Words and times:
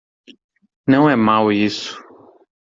Não 0.87 1.07
é 1.07 1.15
mau 1.15 1.51
isso 1.51 1.95